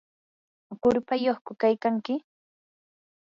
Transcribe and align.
¿qurpayyuqku 0.81 1.51
kaykanki? 1.61 2.13